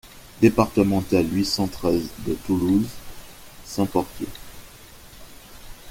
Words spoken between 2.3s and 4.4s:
Toulouse, Saint-Porquier